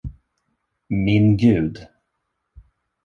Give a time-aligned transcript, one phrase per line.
[1.07, 1.75] Min Gud!